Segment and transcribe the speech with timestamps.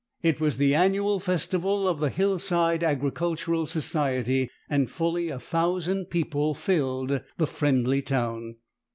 [0.23, 6.05] It was the annual festival of the Hill side Agricultural Society, and fully a thousand
[6.09, 8.55] people filled the friendly town.